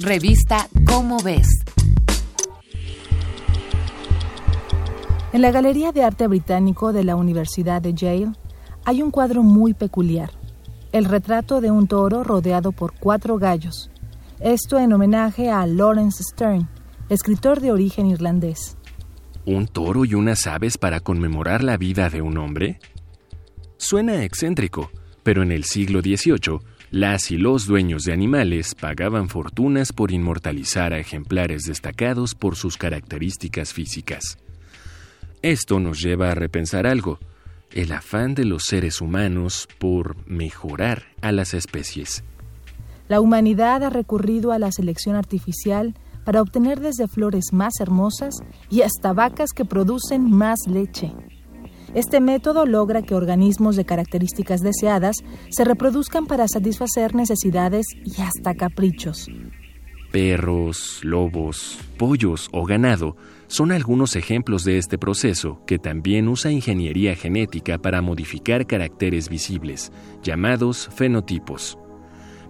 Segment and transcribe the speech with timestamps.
[0.00, 1.46] Revista Cómo ves.
[5.32, 8.32] En la Galería de Arte Británico de la Universidad de Yale
[8.84, 10.32] hay un cuadro muy peculiar,
[10.90, 13.88] el retrato de un toro rodeado por cuatro gallos.
[14.40, 16.68] Esto en homenaje a Lawrence Stern,
[17.08, 18.76] escritor de origen irlandés.
[19.46, 22.80] ¿Un toro y unas aves para conmemorar la vida de un hombre?
[23.76, 24.90] Suena excéntrico,
[25.22, 26.58] pero en el siglo XVIII,
[26.94, 32.76] las y los dueños de animales pagaban fortunas por inmortalizar a ejemplares destacados por sus
[32.76, 34.38] características físicas.
[35.42, 37.18] Esto nos lleva a repensar algo,
[37.72, 42.22] el afán de los seres humanos por mejorar a las especies.
[43.08, 48.36] La humanidad ha recurrido a la selección artificial para obtener desde flores más hermosas
[48.70, 51.12] y hasta vacas que producen más leche.
[51.94, 55.16] Este método logra que organismos de características deseadas
[55.48, 59.28] se reproduzcan para satisfacer necesidades y hasta caprichos.
[60.10, 67.14] Perros, lobos, pollos o ganado son algunos ejemplos de este proceso que también usa ingeniería
[67.14, 71.78] genética para modificar caracteres visibles, llamados fenotipos.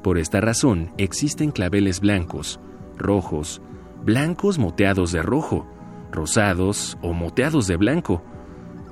[0.02, 2.60] Por esta razón existen claveles blancos,
[2.96, 3.60] rojos,
[4.04, 5.66] blancos moteados de rojo,
[6.12, 8.22] rosados o moteados de blanco,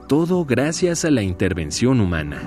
[0.08, 2.42] todo gracias a la intervención humana.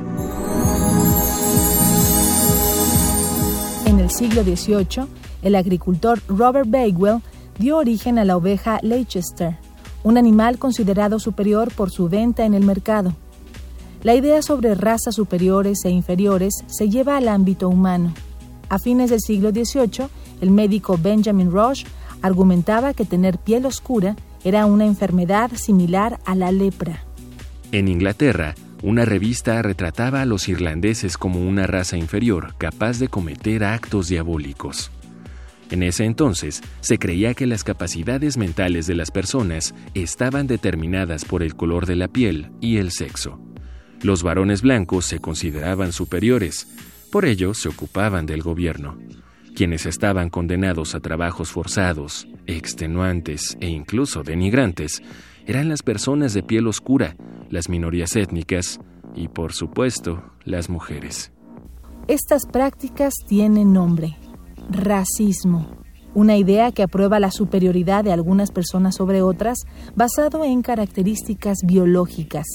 [3.85, 5.07] En el siglo XVIII,
[5.41, 7.21] el agricultor Robert Bakewell
[7.57, 9.57] dio origen a la oveja Leicester,
[10.03, 13.13] un animal considerado superior por su venta en el mercado.
[14.03, 18.13] La idea sobre razas superiores e inferiores se lleva al ámbito humano.
[18.69, 20.07] A fines del siglo XVIII,
[20.41, 21.85] el médico Benjamin Rush
[22.21, 27.04] argumentaba que tener piel oscura era una enfermedad similar a la lepra.
[27.75, 33.65] En Inglaterra, una revista retrataba a los irlandeses como una raza inferior capaz de cometer
[33.65, 34.91] actos diabólicos.
[35.69, 41.43] En ese entonces se creía que las capacidades mentales de las personas estaban determinadas por
[41.43, 43.41] el color de la piel y el sexo.
[44.01, 46.69] Los varones blancos se consideraban superiores,
[47.11, 48.97] por ello se ocupaban del gobierno.
[49.53, 55.03] Quienes estaban condenados a trabajos forzados, extenuantes e incluso denigrantes
[55.45, 57.15] eran las personas de piel oscura,
[57.55, 58.79] las minorías étnicas
[59.15, 61.31] y, por supuesto, las mujeres.
[62.07, 64.17] Estas prácticas tienen nombre,
[64.69, 65.65] racismo,
[66.13, 69.57] una idea que aprueba la superioridad de algunas personas sobre otras
[69.95, 72.45] basado en características biológicas.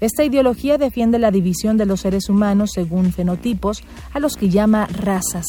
[0.00, 3.82] Esta ideología defiende la división de los seres humanos según fenotipos,
[4.12, 5.46] a los que llama razas.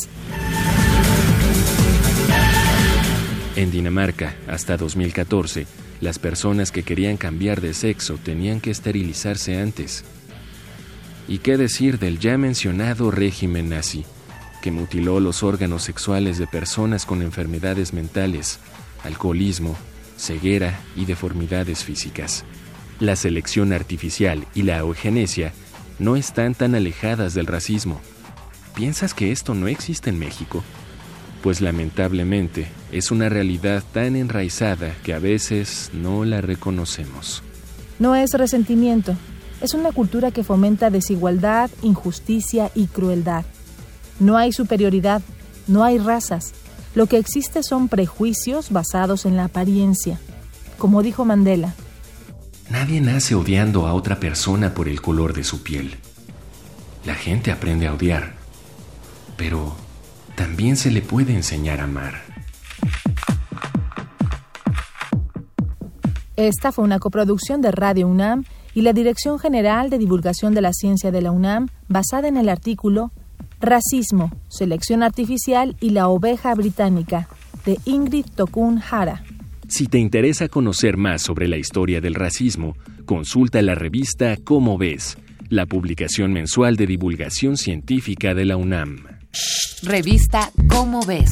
[3.55, 5.67] En Dinamarca, hasta 2014,
[6.01, 10.03] las personas que querían cambiar de sexo tenían que esterilizarse antes.
[11.27, 14.03] ¿Y qué decir del ya mencionado régimen nazi?
[14.61, 18.59] que mutiló los órganos sexuales de personas con enfermedades mentales,
[19.03, 19.75] alcoholismo,
[20.17, 22.45] ceguera y deformidades físicas.
[22.99, 25.51] La selección artificial y la eugenesia
[25.99, 27.99] no están tan alejadas del racismo.
[28.75, 30.63] ¿Piensas que esto no existe en México?
[31.41, 37.43] Pues lamentablemente es una realidad tan enraizada que a veces no la reconocemos.
[37.99, 39.15] No es resentimiento,
[39.61, 43.45] es una cultura que fomenta desigualdad, injusticia y crueldad.
[44.19, 45.21] No hay superioridad,
[45.67, 46.53] no hay razas.
[46.93, 50.19] Lo que existe son prejuicios basados en la apariencia.
[50.77, 51.73] Como dijo Mandela,
[52.71, 55.97] Nadie nace odiando a otra persona por el color de su piel.
[57.05, 58.35] La gente aprende a odiar,
[59.35, 59.75] pero
[60.35, 62.21] también se le puede enseñar a amar.
[66.35, 70.73] Esta fue una coproducción de Radio UNAM y la Dirección General de Divulgación de la
[70.73, 73.11] Ciencia de la UNAM, basada en el artículo
[73.59, 77.27] Racismo, Selección Artificial y la Oveja Británica,
[77.65, 79.23] de Ingrid Tokun Hara.
[79.67, 82.75] Si te interesa conocer más sobre la historia del racismo,
[83.05, 85.17] consulta la revista Cómo ves,
[85.49, 89.20] la publicación mensual de divulgación científica de la UNAM.
[89.83, 91.31] Revista Cómo ves.